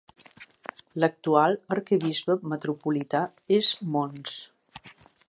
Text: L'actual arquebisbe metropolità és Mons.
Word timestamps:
L'actual 1.03 1.53
arquebisbe 1.75 2.37
metropolità 2.53 3.21
és 3.59 3.73
Mons. 3.97 4.35